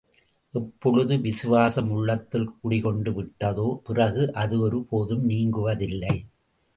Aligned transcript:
எப்பொழுது 0.53 1.19
விசுவாசம் 1.19 1.89
உள்ளத்தில் 1.89 2.49
குடி 2.61 2.79
கொண்டு 2.79 3.11
விட்டதோ, 3.11 3.75
பிறகு 3.83 4.33
அது 4.33 4.59
ஒரு 4.59 4.83
போதும் 4.83 5.29
நீங்குவதில்லை. 5.29 6.15